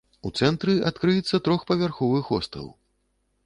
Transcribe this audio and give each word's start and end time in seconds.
У 0.27 0.29
цэнтры 0.39 0.73
адкрыецца 0.91 1.41
трохпавярховы 1.49 2.25
хостэл. 2.33 2.67